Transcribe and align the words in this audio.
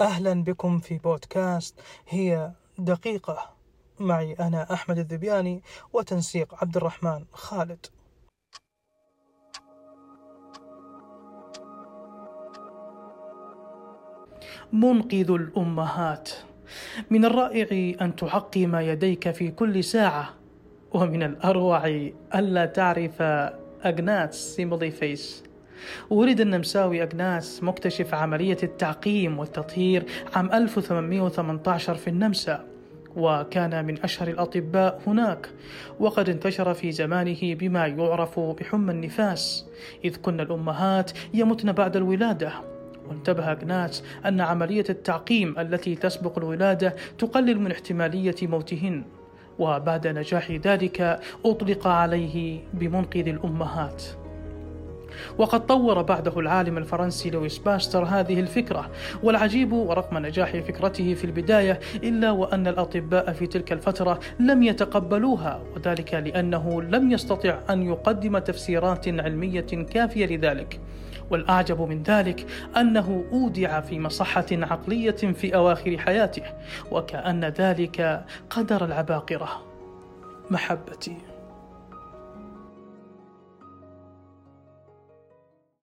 أهلا 0.00 0.44
بكم 0.44 0.78
في 0.78 0.98
بودكاست 0.98 1.80
هي 2.08 2.52
دقيقة. 2.78 3.50
معي 4.00 4.32
أنا 4.32 4.72
أحمد 4.72 4.98
الذبياني 4.98 5.62
وتنسيق 5.92 6.54
عبد 6.54 6.76
الرحمن 6.76 7.24
خالد. 7.32 7.86
منقذ 14.72 15.30
الأمهات. 15.30 16.30
من 17.10 17.24
الرائع 17.24 17.94
أن 18.00 18.16
تعقم 18.16 18.76
يديك 18.76 19.30
في 19.30 19.50
كل 19.50 19.84
ساعة 19.84 20.34
ومن 20.92 21.22
الأروع 21.22 21.86
ألا 22.34 22.66
تعرف 22.66 23.22
أجنات 23.82 24.34
سيمبلي 24.34 24.90
فيس. 24.90 25.47
ولد 26.10 26.40
النمساوي 26.40 27.02
أجناس 27.02 27.62
مكتشف 27.62 28.14
عملية 28.14 28.58
التعقيم 28.62 29.38
والتطهير 29.38 30.04
عام 30.34 30.52
1818 30.52 31.94
في 31.94 32.08
النمسا 32.08 32.64
وكان 33.16 33.84
من 33.84 34.02
أشهر 34.02 34.28
الأطباء 34.28 35.00
هناك. 35.06 35.48
وقد 36.00 36.28
انتشر 36.28 36.74
في 36.74 36.92
زمانه 36.92 37.38
بما 37.42 37.86
يعرف 37.86 38.40
بحمى 38.40 38.92
النفاس 38.92 39.66
إذ 40.04 40.16
كن 40.16 40.40
الأمهات 40.40 41.10
يمتن 41.34 41.72
بعد 41.72 41.96
الولادة. 41.96 42.52
وانتبه 43.08 43.52
أجناس 43.52 44.04
أن 44.26 44.40
عملية 44.40 44.84
التعقيم 44.90 45.58
التي 45.58 45.94
تسبق 45.94 46.38
الولادة 46.38 46.96
تقلل 47.18 47.60
من 47.60 47.70
احتمالية 47.70 48.36
موتهن 48.42 49.04
وبعد 49.58 50.06
نجاح 50.06 50.50
ذلك 50.50 51.20
أطلق 51.44 51.86
عليه 51.86 52.60
بمنقذ 52.74 53.28
الأمهات. 53.28 54.02
وقد 55.38 55.66
طور 55.66 56.02
بعده 56.02 56.40
العالم 56.40 56.78
الفرنسي 56.78 57.30
لويس 57.30 57.58
باستر 57.58 58.04
هذه 58.04 58.40
الفكرة. 58.40 58.90
والعجيب 59.22 59.72
ورغم 59.72 60.18
نجاح 60.18 60.56
فكرته 60.56 61.14
في 61.14 61.24
البداية 61.24 61.80
إلا 61.94 62.30
وأن 62.30 62.66
الأطباء 62.66 63.32
في 63.32 63.46
تلك 63.46 63.72
الفترة 63.72 64.20
لم 64.40 64.62
يتقبلوها 64.62 65.62
وذلك 65.76 66.14
لأنه 66.14 66.82
لم 66.82 67.12
يستطع 67.12 67.58
أن 67.70 67.82
يقدم 67.82 68.38
تفسيرات 68.38 69.08
علمية 69.08 69.60
كافية 69.60 70.26
لذلك. 70.26 70.80
والأعجب 71.30 71.80
من 71.80 72.02
ذلك 72.02 72.46
أنه 72.76 73.24
أودع 73.32 73.80
في 73.80 74.00
مصحة 74.00 74.46
عقلية 74.52 75.10
في 75.10 75.54
أواخر 75.54 75.98
حياته 75.98 76.42
وكأن 76.90 77.44
ذلك 77.44 78.24
قدر 78.50 78.84
العباقرة. 78.84 79.48
محبتي. 80.50 81.16